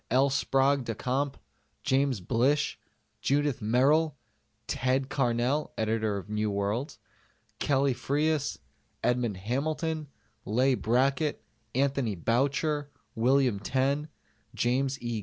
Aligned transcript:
L. 0.09 0.31
Sprague 0.31 0.83
de 0.83 0.95
Camp, 0.95 1.37
James 1.83 2.21
Blish, 2.21 2.79
Judith 3.21 3.59
Merril, 3.61 4.15
"Ted" 4.65 5.09
Carnell 5.09 5.73
(Editor 5.77 6.17
of 6.17 6.27
New 6.27 6.49
Worlds), 6.49 6.97
Kelly 7.59 7.93
Freas, 7.93 8.57
Edmond 9.03 9.37
Hamilton, 9.37 10.07
Leigh 10.43 10.73
Brackett, 10.73 11.43
Anthony 11.75 12.15
Boucher, 12.15 12.89
William 13.13 13.59
Tenn, 13.59 14.07
James 14.55 14.99
E. 15.03 15.19